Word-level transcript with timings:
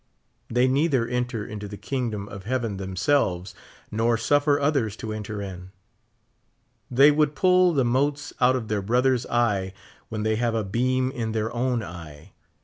They 0.49 0.67
neither 0.67 1.07
enter 1.07 1.45
into 1.45 1.67
the 1.67 1.77
kingdom 1.77 2.27
of 2.27 2.45
heaven 2.45 2.77
themselves 2.77 3.53
nor 3.91 4.17
suffer 4.17 4.59
others 4.59 4.95
to 4.95 5.13
enter 5.13 5.43
in. 5.43 5.69
They 6.89 7.11
would 7.11 7.35
pull 7.35 7.71
the 7.73 7.85
motes 7.85 8.33
out 8.41 8.55
of 8.55 8.67
their 8.67 8.81
brother's 8.81 9.27
eye 9.27 9.73
when 10.09 10.23
they 10.23 10.37
have 10.37 10.55
a 10.55 10.63
beam 10.63 11.11
in 11.11 11.33
their 11.33 11.53
own 11.53 11.83
eye. 11.83 12.31